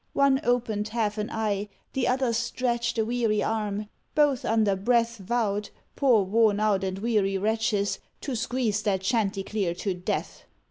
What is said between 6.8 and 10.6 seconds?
and weary wretches!) To squeeze that Chanticleer to death.